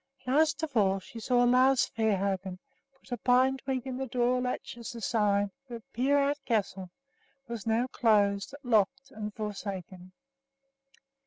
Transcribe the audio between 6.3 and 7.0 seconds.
Castle